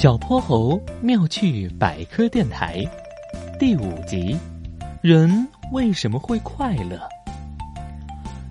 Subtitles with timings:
[0.00, 2.82] 小泼猴妙趣百科电台
[3.58, 4.34] 第五集：
[5.02, 6.98] 人为什么会快乐？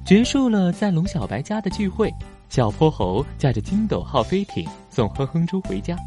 [0.06, 2.14] 结束了在龙小白家的聚会，
[2.50, 5.98] 小泼猴驾着筋斗号飞艇送哼哼猪回家。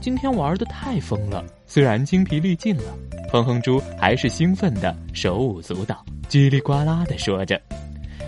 [0.00, 2.84] 今天玩的太疯了，虽然精疲力尽了，
[3.32, 5.96] 哼哼猪还是兴奋的手舞足蹈，
[6.28, 7.60] 叽里呱啦的说着。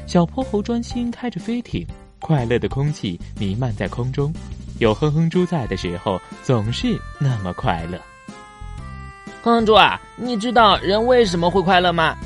[0.08, 1.86] 小泼猴专心开着飞艇，
[2.18, 4.34] 快乐的空气弥漫在空中。
[4.82, 7.96] 有哼哼猪在的时候，总是那么快乐。
[9.40, 12.16] 哼哼猪啊，你知道人为什么会快乐吗？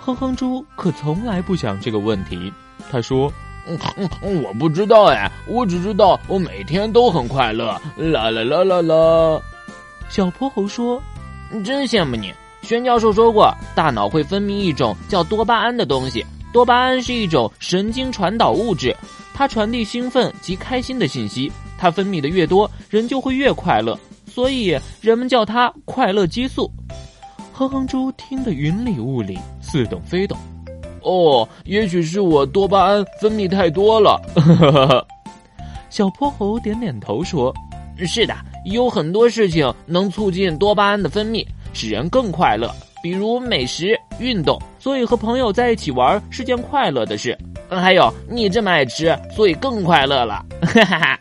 [0.00, 2.52] 哼哼猪可从来不想这个问题。
[2.90, 3.32] 他说
[3.68, 3.78] ：“嗯
[4.22, 9.40] 嗯，我不知道哎，我只知道我每天都很快乐。”啦啦啦啦啦。
[10.08, 11.00] 小泼猴说
[11.64, 12.34] ：“真羡慕你。
[12.62, 18.92] 玄教授说过，大脑会分泌一种叫多巴胺的东西，多巴胺是一种神经传导物质。”
[19.38, 26.72] 它传递兴奋及开心的信息，它分泌的越多，人就会越快乐，所以人们叫它快乐激素。
[27.52, 30.38] 哼哼猪听得云里雾里，似懂非懂。
[31.02, 34.18] 哦，也许是我多巴胺分泌太多了。
[35.90, 37.54] 小泼猴点点头说
[38.06, 44.58] ：“是的，有很多事情能促进多巴胺的分泌，使人更快乐，比如美食、运动。
[44.78, 47.36] 所以和朋友在一起玩是件快乐的事。”
[47.68, 50.44] 还有，你这么爱吃，所以更快乐了。
[50.62, 51.20] 哈哈哈！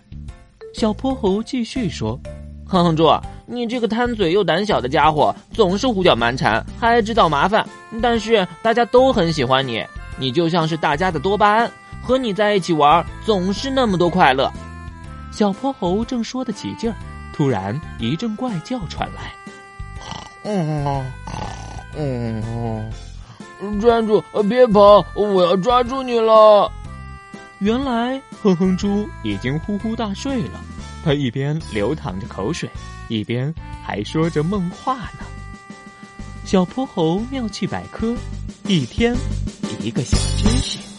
[0.73, 2.19] 小泼猴继续说
[2.67, 3.09] ：“哼哼猪，
[3.45, 7.65] 你这个贪嘴又胆小的家伙，总是胡搅蛮缠，还爱制造麻烦。
[8.01, 9.85] 但是大家都很喜欢你，
[10.17, 11.71] 你就像是大家的多巴胺，
[12.01, 14.51] 和你在一起玩总是那么多快乐。”
[15.31, 16.95] 小泼猴正说得起劲儿，
[17.33, 19.31] 突然一阵怪叫传来
[20.43, 22.91] ：“嗯嗯嗯。”
[23.81, 25.05] 站住，别跑！
[25.15, 26.71] 我要抓住你了。
[27.59, 30.59] 原来哼哼猪已经呼呼大睡了，
[31.03, 32.69] 他一边流淌着口水，
[33.07, 35.25] 一边还说着梦话呢。
[36.43, 38.13] 小泼猴妙趣百科，
[38.67, 39.15] 一天
[39.79, 40.94] 一个小知识。